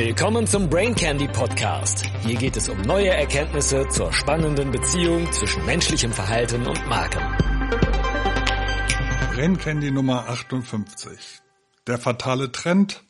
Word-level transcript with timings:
Willkommen 0.00 0.46
zum 0.46 0.70
Brain 0.70 0.94
Candy 0.94 1.26
Podcast. 1.26 2.06
Hier 2.24 2.36
geht 2.36 2.56
es 2.56 2.68
um 2.68 2.80
neue 2.82 3.08
Erkenntnisse 3.08 3.88
zur 3.88 4.12
spannenden 4.12 4.70
Beziehung 4.70 5.32
zwischen 5.32 5.66
menschlichem 5.66 6.12
Verhalten 6.12 6.68
und 6.68 6.86
Marken. 6.86 7.20
Brain 9.34 9.58
Candy 9.58 9.90
Nummer 9.90 10.28
58. 10.28 11.40
Der 11.88 11.98
fatale 11.98 12.52
Trend. 12.52 13.02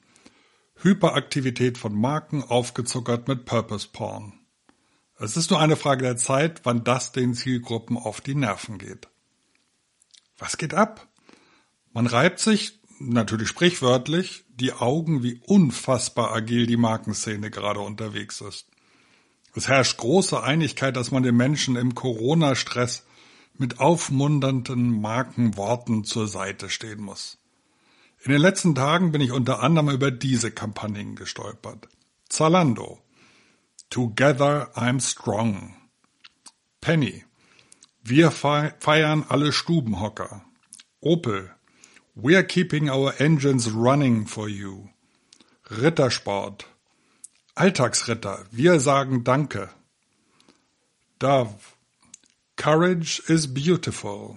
Hyperaktivität 0.77 1.77
von 1.77 1.95
Marken 1.95 2.43
aufgezuckert 2.43 3.29
mit 3.29 3.45
Purpose 3.45 3.87
Porn. 3.93 4.33
Es 5.19 5.37
ist 5.37 5.51
nur 5.51 5.61
eine 5.61 5.77
Frage 5.77 6.05
der 6.05 6.17
Zeit, 6.17 6.63
wann 6.65 6.85
das 6.85 7.13
den 7.13 7.35
Zielgruppen 7.35 7.99
auf 7.99 8.23
die 8.23 8.35
Nerven 8.35 8.79
geht. 8.79 9.09
Was 10.39 10.57
geht 10.57 10.73
ab? 10.73 11.07
Man 11.93 12.07
reibt 12.07 12.39
sich, 12.39 12.78
natürlich 12.99 13.49
sprichwörtlich, 13.49 14.45
die 14.49 14.73
Augen, 14.73 15.23
wie 15.23 15.41
unfassbar 15.47 16.33
agil 16.33 16.67
die 16.67 16.77
Markenszene 16.77 17.51
gerade 17.51 17.81
unterwegs 17.81 18.41
ist. 18.41 18.67
Es 19.55 19.69
herrscht 19.69 19.99
große 19.99 20.43
Einigkeit, 20.43 20.97
dass 20.97 21.11
man 21.11 21.23
den 21.23 21.37
Menschen 21.37 21.77
im 21.77 21.95
Corona-Stress 21.95 23.05
mit 23.55 23.81
aufmunternden 23.81 25.01
Markenworten 25.01 26.05
zur 26.05 26.29
Seite 26.29 26.71
stehen 26.71 27.01
muss. 27.01 27.39
In 28.25 28.33
den 28.33 28.41
letzten 28.41 28.75
Tagen 28.75 29.13
bin 29.13 29.21
ich 29.21 29.33
unter 29.33 29.63
anderem 29.63 29.91
über 29.91 30.11
diese 30.11 30.51
Kampagnen 30.51 31.17
gestolpert. 31.17 31.89
Zalando. 32.29 33.01
Together 33.91 34.71
I'm 34.77 35.01
strong. 35.01 35.77
Penny. 36.81 37.25
Wir 38.03 38.31
feiern 38.31 39.25
alle 39.29 39.53
Stubenhocker. 39.53 40.45
Opel. 41.01 41.55
We're 42.21 42.43
keeping 42.43 42.91
our 42.91 43.15
engines 43.21 43.71
running 43.71 44.27
for 44.27 44.49
you. 44.49 44.91
Rittersport. 45.71 46.65
Alltagsritter. 47.55 48.45
Wir 48.51 48.81
sagen 48.81 49.23
Danke. 49.23 49.71
Dove. 51.21 51.77
Courage 52.57 53.23
is 53.29 53.47
beautiful. 53.47 54.37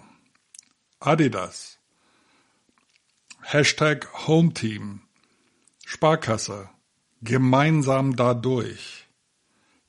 Adidas. 1.02 1.78
Hashtag 3.48 4.06
Hometeam. 4.28 5.00
Sparkasse. 5.84 6.70
Gemeinsam 7.24 8.16
dadurch. 8.16 9.08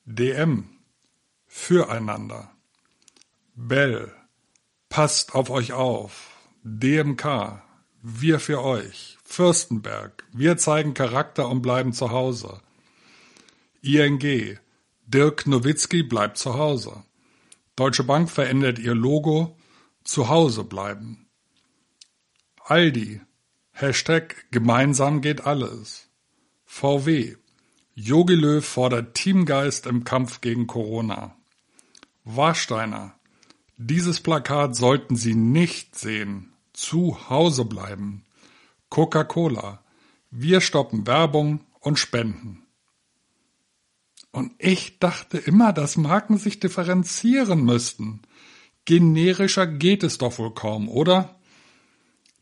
DM. 0.07 0.79
Füreinander. 1.45 2.49
Bell. 3.55 4.11
Passt 4.89 5.35
auf 5.35 5.51
euch 5.51 5.73
auf. 5.73 6.31
DMK. 6.63 7.61
Wir 8.05 8.41
für 8.41 8.61
euch. 8.61 9.17
Fürstenberg. 9.23 10.25
Wir 10.33 10.57
zeigen 10.57 10.93
Charakter 10.93 11.47
und 11.47 11.61
bleiben 11.61 11.93
zu 11.93 12.11
Hause. 12.11 12.59
ING. 13.81 14.59
Dirk 15.07 15.47
Nowitzki 15.47 16.03
bleibt 16.03 16.37
zu 16.37 16.55
Hause. 16.55 17.05
Deutsche 17.77 18.03
Bank 18.03 18.29
verändert 18.29 18.77
ihr 18.77 18.93
Logo. 18.93 19.55
Zu 20.03 20.27
Hause 20.27 20.65
bleiben. 20.65 21.29
Aldi. 22.65 23.21
Hashtag 23.71 24.47
gemeinsam 24.51 25.21
geht 25.21 25.47
alles. 25.47 26.09
VW. 26.65 27.37
Jogi 27.95 28.35
Löw 28.35 28.65
fordert 28.65 29.13
Teamgeist 29.13 29.85
im 29.85 30.03
Kampf 30.03 30.41
gegen 30.41 30.67
Corona. 30.67 31.37
Warsteiner. 32.25 33.15
Dieses 33.77 34.19
Plakat 34.19 34.75
sollten 34.75 35.15
Sie 35.15 35.35
nicht 35.35 35.97
sehen 35.97 36.52
zu 36.73 37.29
Hause 37.29 37.65
bleiben. 37.65 38.25
Coca-Cola. 38.89 39.83
Wir 40.31 40.61
stoppen 40.61 41.07
Werbung 41.07 41.61
und 41.79 41.99
Spenden. 41.99 42.63
Und 44.31 44.51
ich 44.57 44.99
dachte 44.99 45.37
immer, 45.37 45.73
dass 45.73 45.95
Marken 45.95 46.37
sich 46.37 46.59
differenzieren 46.59 47.63
müssten. 47.63 48.23
Generischer 48.85 49.67
geht 49.67 50.03
es 50.03 50.17
doch 50.17 50.39
wohl 50.39 50.53
kaum, 50.53 50.89
oder? 50.89 51.35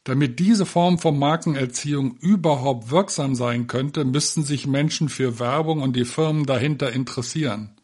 Damit 0.06 0.40
diese 0.40 0.66
Form 0.66 0.98
von 0.98 1.20
Markenerziehung 1.20 2.16
überhaupt 2.18 2.90
wirksam 2.90 3.36
sein 3.36 3.68
könnte, 3.68 4.06
müssten 4.06 4.44
sich 4.44 4.66
Menschen 4.66 5.10
für 5.10 5.38
Werbung 5.40 5.82
und 5.82 5.96
die 5.96 6.06
Firmen 6.06 6.46
dahinter 6.46 6.92
interessieren. 6.92 7.76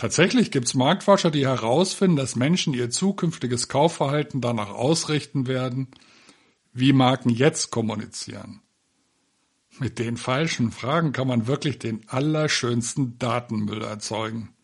Tatsächlich 0.00 0.50
gibt 0.50 0.66
es 0.66 0.72
Marktforscher, 0.72 1.30
die 1.30 1.46
herausfinden, 1.46 2.16
dass 2.16 2.34
Menschen 2.34 2.72
ihr 2.72 2.88
zukünftiges 2.88 3.68
Kaufverhalten 3.68 4.40
danach 4.40 4.70
ausrichten 4.70 5.46
werden, 5.46 5.88
wie 6.72 6.94
Marken 6.94 7.28
jetzt 7.28 7.70
kommunizieren. 7.70 8.62
Mit 9.78 9.98
den 9.98 10.16
falschen 10.16 10.72
Fragen 10.72 11.12
kann 11.12 11.28
man 11.28 11.46
wirklich 11.46 11.78
den 11.78 12.00
allerschönsten 12.08 13.18
Datenmüll 13.18 13.82
erzeugen. 13.82 14.54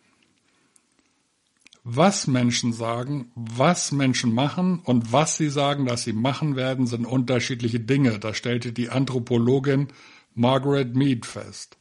Was 1.85 2.27
Menschen 2.27 2.73
sagen, 2.73 3.31
was 3.35 3.93
Menschen 3.93 4.33
machen 4.33 4.81
und 4.85 5.13
was 5.13 5.37
sie 5.37 5.51
sagen, 5.51 5.85
dass 5.85 6.05
sie 6.05 6.15
machen 6.15 6.57
werden, 6.57 6.87
sind 6.87 7.05
unterschiedliche 7.05 7.81
Dinge. 7.81 8.19
Das 8.19 8.39
stellte 8.39 8.73
die 8.73 8.89
Anthropologin 8.89 9.89
Margaret 10.35 10.97
Mead 10.97 11.27
fest. 11.27 11.77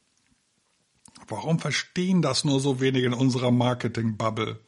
Warum 1.28 1.59
verstehen 1.59 2.22
das 2.22 2.44
nur 2.44 2.59
so 2.59 2.80
wenige 2.80 3.08
in 3.08 3.13
unserer 3.13 3.52
Marketing-Bubble? 3.52 4.59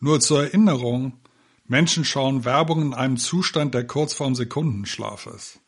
Nur 0.00 0.20
zur 0.20 0.44
Erinnerung, 0.44 1.20
Menschen 1.66 2.04
schauen 2.04 2.44
Werbung 2.44 2.82
in 2.82 2.94
einem 2.94 3.16
Zustand, 3.16 3.74
der 3.74 3.86
kurz 3.86 4.14
vorm 4.14 4.34
Sekundenschlaf 4.34 5.26
ist. 5.26 5.60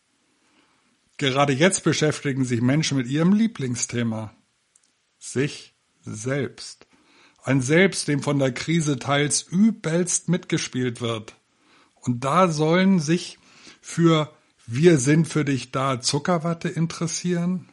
Gerade 1.16 1.52
jetzt 1.52 1.84
beschäftigen 1.84 2.44
sich 2.44 2.60
Menschen 2.60 2.98
mit 2.98 3.06
ihrem 3.06 3.32
Lieblingsthema. 3.32 4.34
Sich 5.18 5.74
selbst. 6.02 6.86
Ein 7.42 7.60
Selbst, 7.60 8.08
dem 8.08 8.22
von 8.22 8.38
der 8.38 8.52
Krise 8.52 8.98
teils 8.98 9.42
übelst 9.42 10.28
mitgespielt 10.28 11.00
wird. 11.00 11.36
Und 11.94 12.24
da 12.24 12.48
sollen 12.48 13.00
sich 13.00 13.38
für 13.80 14.34
Wir 14.66 14.98
sind 14.98 15.28
für 15.28 15.44
dich 15.44 15.70
da 15.70 16.00
Zuckerwatte 16.00 16.68
interessieren? 16.68 17.68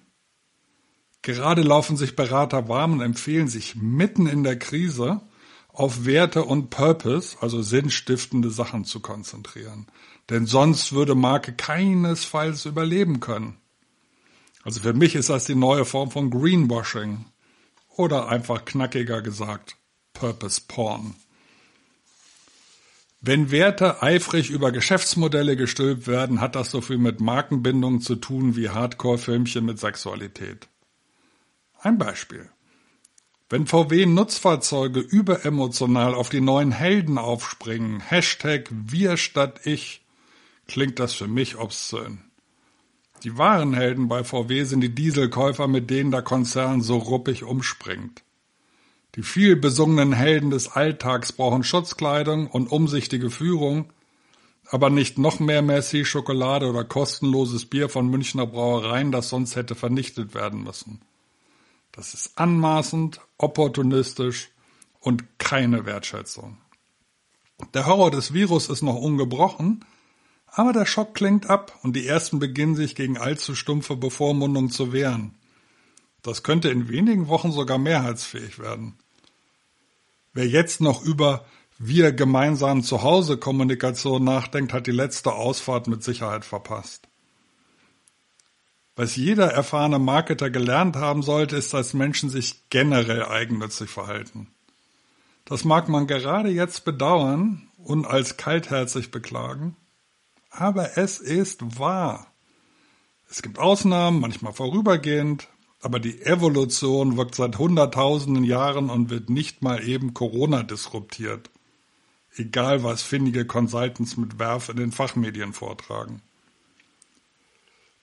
Gerade 1.21 1.61
laufen 1.61 1.97
sich 1.97 2.15
Berater 2.15 2.67
warm 2.67 2.93
und 2.93 3.01
empfehlen 3.01 3.47
sich 3.47 3.75
mitten 3.75 4.25
in 4.25 4.43
der 4.43 4.57
Krise 4.57 5.21
auf 5.73 6.05
Werte 6.05 6.43
und 6.43 6.69
Purpose, 6.69 7.37
also 7.41 7.61
sinnstiftende 7.61 8.49
Sachen 8.49 8.85
zu 8.85 8.99
konzentrieren. 8.99 9.87
Denn 10.29 10.45
sonst 10.45 10.93
würde 10.93 11.15
Marke 11.15 11.53
keinesfalls 11.53 12.65
überleben 12.65 13.19
können. 13.19 13.57
Also 14.63 14.79
für 14.79 14.93
mich 14.93 15.15
ist 15.15 15.29
das 15.29 15.45
die 15.45 15.55
neue 15.55 15.85
Form 15.85 16.11
von 16.11 16.29
Greenwashing. 16.29 17.25
Oder 17.95 18.29
einfach 18.29 18.65
knackiger 18.65 19.21
gesagt, 19.21 19.75
Purpose 20.13 20.61
Porn. 20.67 21.15
Wenn 23.21 23.51
Werte 23.51 24.01
eifrig 24.01 24.49
über 24.49 24.71
Geschäftsmodelle 24.71 25.55
gestülpt 25.55 26.07
werden, 26.07 26.41
hat 26.41 26.55
das 26.55 26.71
so 26.71 26.81
viel 26.81 26.97
mit 26.97 27.21
Markenbindung 27.21 28.01
zu 28.01 28.15
tun 28.15 28.55
wie 28.55 28.69
Hardcore-Filmchen 28.69 29.63
mit 29.63 29.77
Sexualität. 29.77 30.70
Ein 31.83 31.97
Beispiel. 31.97 32.47
Wenn 33.49 33.65
VW-Nutzfahrzeuge 33.65 34.99
überemotional 34.99 36.13
auf 36.13 36.29
die 36.29 36.39
neuen 36.39 36.71
Helden 36.71 37.17
aufspringen, 37.17 37.99
Hashtag 38.01 38.69
wir 38.71 39.17
statt 39.17 39.61
ich, 39.65 40.05
klingt 40.67 40.99
das 40.99 41.15
für 41.15 41.27
mich 41.27 41.57
obszön. 41.57 42.19
Die 43.23 43.35
wahren 43.39 43.73
Helden 43.73 44.07
bei 44.07 44.23
VW 44.23 44.63
sind 44.63 44.81
die 44.81 44.93
Dieselkäufer, 44.93 45.67
mit 45.67 45.89
denen 45.89 46.11
der 46.11 46.21
Konzern 46.21 46.81
so 46.81 46.97
ruppig 46.97 47.43
umspringt. 47.43 48.21
Die 49.15 49.23
viel 49.23 49.55
besungenen 49.55 50.13
Helden 50.13 50.51
des 50.51 50.69
Alltags 50.69 51.31
brauchen 51.31 51.63
Schutzkleidung 51.63 52.45
und 52.45 52.71
umsichtige 52.71 53.31
Führung, 53.31 53.91
aber 54.69 54.91
nicht 54.91 55.17
noch 55.17 55.39
mehr 55.39 55.63
Messi, 55.63 56.05
Schokolade 56.05 56.69
oder 56.69 56.83
kostenloses 56.83 57.65
Bier 57.65 57.89
von 57.89 58.07
Münchner 58.07 58.45
Brauereien, 58.45 59.11
das 59.11 59.29
sonst 59.29 59.55
hätte 59.55 59.73
vernichtet 59.73 60.35
werden 60.35 60.63
müssen. 60.63 61.01
Das 61.91 62.13
ist 62.13 62.37
anmaßend, 62.37 63.19
opportunistisch 63.37 64.49
und 64.99 65.39
keine 65.39 65.85
Wertschätzung. 65.85 66.57
Der 67.73 67.85
Horror 67.85 68.11
des 68.11 68.33
Virus 68.33 68.69
ist 68.69 68.81
noch 68.81 68.95
ungebrochen, 68.95 69.85
aber 70.47 70.73
der 70.73 70.85
Schock 70.85 71.13
klingt 71.13 71.49
ab 71.49 71.77
und 71.83 71.95
die 71.95 72.07
ersten 72.07 72.39
beginnen 72.39 72.75
sich 72.75 72.95
gegen 72.95 73.17
allzu 73.17 73.55
stumpfe 73.55 73.95
Bevormundung 73.95 74.69
zu 74.69 74.93
wehren. 74.93 75.35
Das 76.21 76.43
könnte 76.43 76.69
in 76.69 76.89
wenigen 76.89 77.27
Wochen 77.27 77.51
sogar 77.51 77.77
mehrheitsfähig 77.77 78.59
werden. 78.59 78.97
Wer 80.33 80.47
jetzt 80.47 80.81
noch 80.81 81.03
über 81.03 81.45
wir 81.77 82.11
gemeinsam 82.11 82.83
zu 82.83 83.01
Hause 83.01 83.37
Kommunikation 83.37 84.23
nachdenkt, 84.23 84.71
hat 84.71 84.85
die 84.85 84.91
letzte 84.91 85.33
Ausfahrt 85.33 85.87
mit 85.87 86.03
Sicherheit 86.03 86.45
verpasst. 86.45 87.07
Was 89.01 89.15
jeder 89.15 89.47
erfahrene 89.51 89.97
Marketer 89.97 90.51
gelernt 90.51 90.95
haben 90.95 91.23
sollte, 91.23 91.55
ist, 91.55 91.73
dass 91.73 91.95
Menschen 91.95 92.29
sich 92.29 92.69
generell 92.69 93.25
eigennützig 93.25 93.89
verhalten. 93.89 94.45
Das 95.43 95.65
mag 95.65 95.89
man 95.89 96.05
gerade 96.05 96.49
jetzt 96.49 96.85
bedauern 96.85 97.67
und 97.83 98.05
als 98.05 98.37
kaltherzig 98.37 99.09
beklagen, 99.09 99.75
aber 100.51 100.99
es 100.99 101.17
ist 101.17 101.79
wahr. 101.79 102.27
Es 103.27 103.41
gibt 103.41 103.57
Ausnahmen, 103.57 104.19
manchmal 104.19 104.53
vorübergehend, 104.53 105.47
Aber 105.81 105.99
die 105.99 106.21
Evolution 106.21 107.17
wirkt 107.17 107.33
seit 107.33 107.57
hunderttausenden 107.57 108.43
Jahren 108.43 108.91
und 108.91 109.09
wird 109.09 109.31
nicht 109.31 109.63
mal 109.63 109.83
eben 109.83 110.13
Corona 110.13 110.61
disruptiert. 110.61 111.49
Egal 112.35 112.83
was 112.83 113.01
findige 113.01 113.47
Consultants 113.47 114.15
mit 114.15 114.37
Werf 114.37 114.69
in 114.69 114.77
den 114.77 114.91
Fachmedien 114.91 115.53
vortragen. 115.53 116.21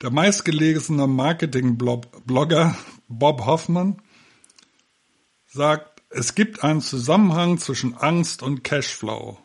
Der 0.00 0.11
meistgelesene 0.12 1.09
Marketing-Blogger 1.09 2.77
Bob 3.09 3.47
Hoffman 3.47 4.00
sagt, 5.49 6.03
es 6.11 6.37
gibt 6.37 6.62
einen 6.62 6.81
Zusammenhang 6.81 7.59
zwischen 7.59 7.95
Angst 7.95 8.45
und 8.45 8.62
Cashflow. 8.62 9.39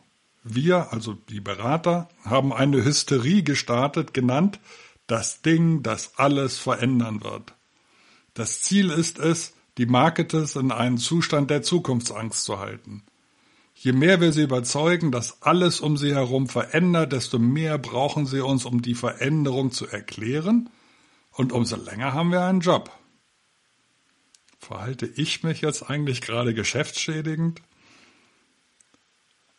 Wir, 0.44 0.92
also 0.92 1.14
die 1.14 1.40
Berater, 1.40 2.08
haben 2.24 2.52
eine 2.52 2.84
Hysterie 2.84 3.42
gestartet, 3.42 4.14
genannt 4.14 4.60
das 5.08 5.42
Ding, 5.42 5.82
das 5.82 6.12
alles 6.18 6.56
verändern 6.56 7.24
wird. 7.24 7.54
Das 8.32 8.62
Ziel 8.62 8.90
ist 8.90 9.18
es, 9.18 9.54
die 9.76 9.86
Marketes 9.86 10.54
in 10.54 10.70
einen 10.70 10.98
Zustand 10.98 11.50
der 11.50 11.62
Zukunftsangst 11.62 12.44
zu 12.44 12.60
halten. 12.60 13.02
Je 13.74 13.92
mehr 13.92 14.20
wir 14.20 14.32
sie 14.32 14.42
überzeugen, 14.42 15.10
dass 15.10 15.42
alles 15.42 15.80
um 15.80 15.96
sie 15.96 16.14
herum 16.14 16.48
verändert, 16.48 17.12
desto 17.12 17.38
mehr 17.38 17.76
brauchen 17.78 18.26
sie 18.26 18.40
uns, 18.40 18.64
um 18.64 18.82
die 18.82 18.94
Veränderung 18.94 19.72
zu 19.72 19.86
erklären, 19.86 20.70
und 21.32 21.52
umso 21.52 21.76
länger 21.76 22.12
haben 22.12 22.30
wir 22.30 22.42
einen 22.42 22.60
Job. 22.60 22.96
Verhalte 24.60 25.06
ich 25.06 25.42
mich 25.42 25.60
jetzt 25.60 25.90
eigentlich 25.90 26.20
gerade 26.20 26.54
geschäftsschädigend? 26.54 27.60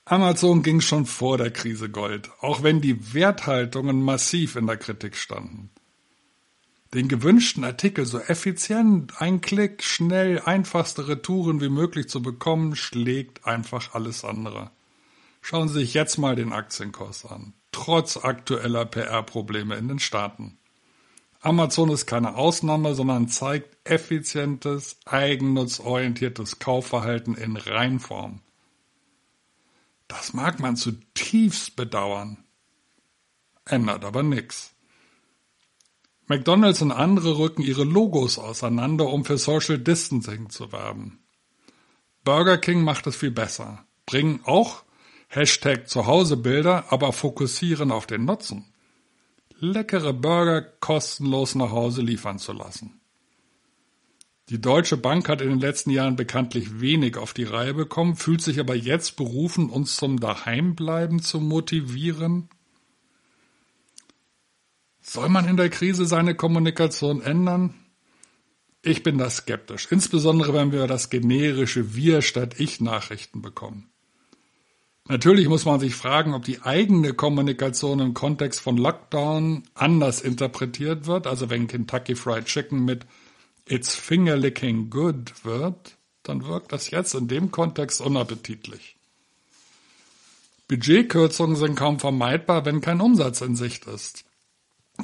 Amazon 0.06 0.64
ging 0.64 0.82
schon 0.82 1.06
vor 1.06 1.38
der 1.38 1.52
Krise 1.52 1.90
Gold, 1.90 2.30
auch 2.40 2.64
wenn 2.64 2.80
die 2.80 3.14
Werthaltungen 3.14 4.02
massiv 4.02 4.56
in 4.56 4.68
der 4.68 4.78
Kritik 4.78 5.18
standen. 5.18 5.70
Den 6.96 7.10
gewünschten 7.10 7.66
Artikel 7.66 8.06
so 8.06 8.20
effizient, 8.20 9.22
ein 9.22 9.42
Klick, 9.42 9.84
schnell, 9.84 10.40
einfachste 10.40 11.10
Retouren 11.10 11.60
wie 11.60 11.68
möglich 11.68 12.08
zu 12.08 12.22
bekommen, 12.22 12.78
schlägt 12.78 13.46
einfach 13.46 13.94
alles 13.94 14.24
andere. 14.24 14.72
Schauen 15.42 15.68
Sie 15.68 15.82
sich 15.82 15.94
jetzt 15.94 16.18
mal 16.18 16.38
den 16.38 16.54
Aktienkurs 16.54 17.26
an, 17.26 17.54
trotz 17.74 18.16
aktueller 18.16 18.86
PR-Probleme 18.86 19.76
in 19.76 19.90
den 19.90 20.00
Staaten. 20.00 20.58
Amazon 21.42 21.90
ist 21.90 22.06
keine 22.06 22.36
Ausnahme, 22.36 22.96
sondern 22.96 23.28
zeigt 23.28 23.78
effizientes, 23.84 24.98
eigennutzorientiertes 25.04 26.60
Kaufverhalten 26.60 27.36
in 27.36 27.58
Reinform. 27.58 28.40
Das 30.08 30.34
mag 30.34 30.62
man 30.62 30.78
zutiefst 30.78 31.76
bedauern. 31.76 32.38
Ändert 33.66 34.06
aber 34.06 34.24
nichts. 34.24 34.75
McDonald's 36.28 36.82
und 36.82 36.92
andere 36.92 37.38
rücken 37.38 37.62
ihre 37.62 37.84
Logos 37.84 38.40
auseinander, 38.40 39.08
um 39.08 39.26
für 39.26 39.38
Social 39.38 39.78
Distancing 39.78 40.50
zu 40.50 40.72
werben. 40.72 41.20
Burger 42.24 42.58
King 42.58 42.82
macht 42.82 43.06
es 43.06 43.16
viel 43.16 43.32
besser, 43.32 43.86
bringen 44.06 44.40
auch 44.44 44.84
Hashtag 45.28 45.88
Zuhausebilder, 45.88 46.86
aber 46.92 47.14
fokussieren 47.14 47.92
auf 47.92 48.08
den 48.08 48.26
Nutzen. 48.26 48.66
Leckere 49.60 50.14
Burger 50.14 50.62
kostenlos 50.62 51.56
nach 51.56 51.72
Hause 51.72 52.02
liefern 52.02 52.40
zu 52.40 52.54
lassen. 52.54 53.00
Die 54.50 54.62
Deutsche 54.62 54.98
Bank 54.98 55.28
hat 55.28 55.42
in 55.42 55.50
den 55.50 55.60
letzten 55.60 55.90
Jahren 55.90 56.16
bekanntlich 56.16 56.80
wenig 56.80 57.18
auf 57.18 57.34
die 57.34 57.46
Reihe 57.46 57.74
bekommen, 57.74 58.16
fühlt 58.16 58.42
sich 58.42 58.60
aber 58.60 58.76
jetzt 58.76 59.16
berufen, 59.16 59.70
uns 59.70 59.96
zum 59.96 60.20
Daheimbleiben 60.20 61.20
zu 61.20 61.40
motivieren. 61.40 62.50
Soll 65.08 65.30
man 65.30 65.48
in 65.48 65.56
der 65.56 65.70
Krise 65.70 66.08
seine 66.08 66.34
Kommunikation 66.34 67.22
ändern? 67.22 67.76
Ich 68.82 69.04
bin 69.04 69.20
da 69.20 69.30
skeptisch, 69.30 69.88
insbesondere 69.92 70.54
wenn 70.56 70.72
wir 70.72 70.88
das 70.88 71.12
generische 71.12 71.94
Wir 71.94 72.24
statt 72.24 72.60
Ich 72.60 72.82
Nachrichten 72.82 73.44
bekommen. 73.44 73.88
Natürlich 75.08 75.48
muss 75.48 75.64
man 75.64 75.80
sich 75.80 75.94
fragen, 75.94 76.34
ob 76.34 76.44
die 76.44 76.64
eigene 76.64 77.14
Kommunikation 77.14 78.00
im 78.00 78.16
Kontext 78.16 78.60
von 78.62 78.78
Lockdown 78.78 79.64
anders 79.76 80.22
interpretiert 80.22 81.06
wird, 81.06 81.28
also 81.28 81.52
wenn 81.52 81.68
Kentucky 81.68 82.16
Fried 82.16 82.46
Chicken 82.46 82.84
mit 82.84 83.06
It's 83.68 83.94
Fingerlicking 83.94 84.90
Good 84.90 85.46
wird, 85.46 85.98
dann 86.24 86.48
wirkt 86.48 86.72
das 86.72 86.90
jetzt 86.90 87.14
in 87.14 87.28
dem 87.28 87.52
Kontext 87.52 88.02
unappetitlich. 88.02 88.96
Budgetkürzungen 90.68 91.56
sind 91.56 91.76
kaum 91.76 92.00
vermeidbar, 92.00 92.66
wenn 92.66 92.82
kein 92.82 93.02
Umsatz 93.02 93.42
in 93.42 93.56
Sicht 93.56 93.86
ist. 93.86 94.25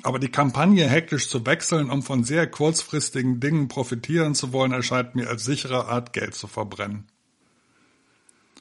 Aber 0.04 0.20
die 0.20 0.30
Kampagne 0.30 0.90
hektisch 0.90 1.30
zu 1.30 1.46
wechseln, 1.46 1.90
um 1.90 2.02
von 2.02 2.24
sehr 2.24 2.48
kurzfristigen 2.48 3.40
Dingen 3.40 3.68
profitieren 3.68 4.34
zu 4.34 4.52
wollen, 4.52 4.72
erscheint 4.72 5.16
mir 5.16 5.30
als 5.30 5.46
sichere 5.46 5.86
Art, 5.86 6.14
Geld 6.14 6.34
zu 6.34 6.48
verbrennen. 6.48 7.08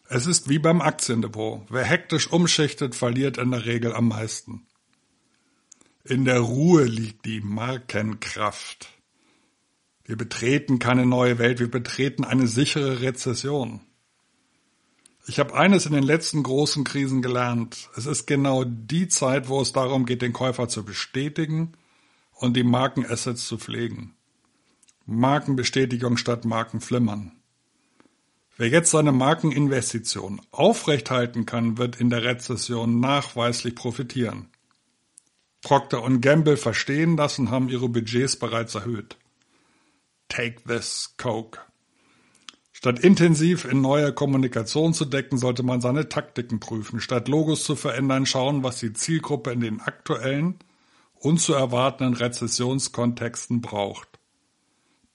Es 0.09 0.27
ist 0.27 0.49
wie 0.49 0.59
beim 0.59 0.81
Aktiendepot. 0.81 1.63
Wer 1.71 1.85
hektisch 1.85 2.31
umschichtet, 2.31 2.95
verliert 2.95 3.39
in 3.39 3.53
der 3.53 3.65
Regel 3.65 3.95
am 3.95 4.09
meisten. 4.09 4.67
In 6.05 6.25
der 6.25 6.41
Ruhe 6.41 6.85
liegt 6.85 7.25
die 7.27 7.41
Markenkraft. 7.41 8.89
Wir 10.05 10.17
betreten 10.17 10.81
keine 10.81 11.07
neue 11.07 11.39
Welt, 11.39 11.61
wir 11.61 11.71
betreten 11.71 12.25
eine 12.25 12.49
sichere 12.49 13.01
Rezession. 13.01 13.81
Ich 15.31 15.39
habe 15.39 15.55
eines 15.55 15.87
in 15.87 15.93
den 15.93 16.03
letzten 16.03 16.43
großen 16.43 16.83
Krisen 16.83 17.23
gelernt. 17.23 17.89
Es 17.97 18.05
ist 18.05 18.27
genau 18.27 18.65
die 18.65 19.07
Zeit, 19.07 19.49
wo 19.49 19.61
es 19.61 19.73
darum 19.73 20.05
geht, 20.05 20.23
den 20.23 20.33
Käufer 20.33 20.69
zu 20.69 20.85
bestätigen 20.85 21.75
und 22.33 22.57
die 22.57 22.65
Markenassets 22.65 23.47
zu 23.47 23.57
pflegen. 23.57 24.17
Markenbestätigung 25.07 26.17
statt 26.17 26.45
Markenflimmern. 26.45 27.31
Wer 28.57 28.71
jetzt 28.71 28.91
seine 28.91 29.13
Markeninvestition 29.13 30.41
aufrechthalten 30.51 31.47
kann, 31.47 31.79
wird 31.79 32.01
in 32.01 32.11
der 32.11 32.25
Rezession 32.25 32.99
nachweislich 32.99 33.77
profitieren. 33.77 34.49
Procter 35.63 36.03
Gamble 36.21 36.57
verstehen 36.57 37.17
das 37.17 37.39
und 37.39 37.53
haben 37.53 37.69
ihre 37.69 37.89
Budgets 37.89 38.35
bereits 38.35 38.75
erhöht. 38.75 39.17
Take 40.29 40.65
this 40.67 41.15
Coke. 41.19 41.61
Statt 42.81 43.01
intensiv 43.01 43.67
in 43.67 43.83
neue 43.83 44.15
Kommunikation 44.15 44.95
zu 44.95 45.05
decken, 45.05 45.37
sollte 45.37 45.63
man 45.63 45.83
seine 45.83 46.09
Taktiken 46.09 46.61
prüfen. 46.61 46.99
Statt 46.99 47.29
Logos 47.29 47.63
zu 47.63 47.77
verändern, 47.77 48.25
schauen, 48.25 48.63
was 48.63 48.79
die 48.79 48.95
Zielgruppe 48.95 49.53
in 49.53 49.61
den 49.61 49.83
aktuellen 49.83 50.59
und 51.13 51.43
zu 51.43 51.53
erwartenden 51.53 52.15
Rezessionskontexten 52.15 53.61
braucht. 53.61 54.09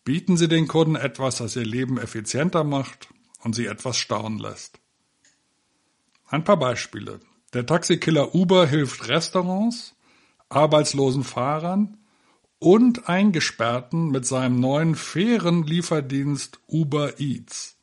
Bieten 0.04 0.38
Sie 0.38 0.48
den 0.48 0.68
Kunden 0.68 0.96
etwas, 0.96 1.38
das 1.38 1.56
ihr 1.56 1.66
Leben 1.66 1.98
effizienter 1.98 2.64
macht 2.64 3.08
und 3.44 3.56
sie 3.56 3.66
etwas 3.66 3.98
staunen 3.98 4.38
lässt. 4.38 4.80
Ein 6.28 6.44
paar 6.44 6.58
Beispiele. 6.58 7.20
Der 7.56 7.66
Taxikiller 7.66 8.36
Uber 8.36 8.68
hilft 8.68 9.08
Restaurants, 9.08 9.96
arbeitslosen 10.50 11.24
Fahrern 11.24 11.98
und 12.60 13.10
Eingesperrten 13.10 14.10
mit 14.10 14.26
seinem 14.26 14.60
neuen 14.60 14.96
fairen 14.96 15.64
Lieferdienst 15.64 16.60
Uber 16.68 17.20
Eats. 17.20 17.78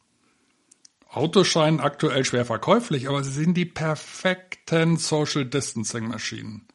Autos 1.09 1.47
scheinen 1.47 1.81
aktuell 1.81 2.25
schwer 2.25 2.47
verkäuflich, 2.47 3.09
aber 3.09 3.23
sie 3.23 3.33
sind 3.33 3.55
die 3.55 3.67
perfekten 3.67 4.97
Social 4.97 5.45
Distancing 5.45 6.09
Maschinen. 6.09 6.67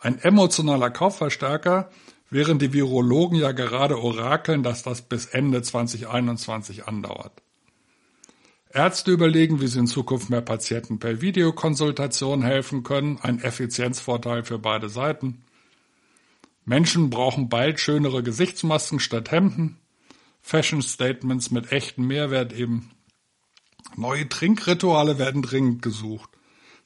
Ein 0.00 0.18
emotionaler 0.18 0.90
Kaufverstärker, 0.90 1.90
während 2.30 2.62
die 2.62 2.72
Virologen 2.72 3.38
ja 3.38 3.52
gerade 3.52 3.98
orakeln, 3.98 4.62
dass 4.62 4.82
das 4.82 5.02
bis 5.02 5.26
Ende 5.26 5.60
2021 5.60 6.88
andauert. 6.88 7.42
Ärzte 8.70 9.10
überlegen, 9.10 9.60
wie 9.60 9.66
sie 9.66 9.80
in 9.80 9.86
Zukunft 9.86 10.30
mehr 10.30 10.42
Patienten 10.42 10.98
per 10.98 11.20
Videokonsultation 11.20 12.42
helfen 12.42 12.84
können, 12.84 13.18
ein 13.22 13.40
Effizienzvorteil 13.40 14.44
für 14.44 14.58
beide 14.58 14.88
Seiten. 14.88 15.42
Menschen 16.68 17.08
brauchen 17.08 17.48
bald 17.48 17.80
schönere 17.80 18.22
Gesichtsmasken 18.22 19.00
statt 19.00 19.30
Hemden. 19.30 19.78
Fashion 20.42 20.82
Statements 20.82 21.50
mit 21.50 21.72
echtem 21.72 22.06
Mehrwert 22.06 22.52
eben. 22.52 22.90
Neue 23.96 24.28
Trinkrituale 24.28 25.18
werden 25.18 25.40
dringend 25.40 25.80
gesucht. 25.80 26.28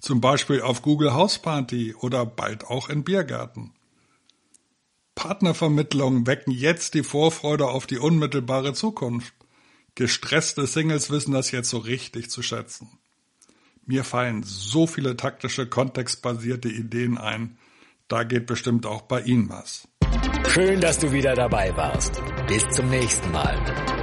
Zum 0.00 0.20
Beispiel 0.20 0.62
auf 0.62 0.82
Google 0.82 1.14
Hausparty 1.14 1.96
oder 1.96 2.24
bald 2.24 2.64
auch 2.64 2.90
in 2.90 3.02
Biergärten. 3.02 3.72
Partnervermittlungen 5.16 6.28
wecken 6.28 6.52
jetzt 6.52 6.94
die 6.94 7.02
Vorfreude 7.02 7.66
auf 7.66 7.88
die 7.88 7.98
unmittelbare 7.98 8.74
Zukunft. 8.74 9.34
Gestresste 9.96 10.68
Singles 10.68 11.10
wissen 11.10 11.32
das 11.32 11.50
jetzt 11.50 11.70
so 11.70 11.78
richtig 11.78 12.30
zu 12.30 12.40
schätzen. 12.40 12.88
Mir 13.84 14.04
fallen 14.04 14.44
so 14.44 14.86
viele 14.86 15.16
taktische, 15.16 15.66
kontextbasierte 15.66 16.68
Ideen 16.68 17.18
ein, 17.18 17.58
da 18.08 18.24
geht 18.24 18.46
bestimmt 18.46 18.86
auch 18.86 19.02
bei 19.02 19.20
Ihnen 19.20 19.48
was. 19.48 19.88
Schön, 20.48 20.80
dass 20.80 20.98
du 20.98 21.12
wieder 21.12 21.34
dabei 21.34 21.74
warst. 21.76 22.20
Bis 22.46 22.68
zum 22.70 22.90
nächsten 22.90 23.30
Mal. 23.32 24.01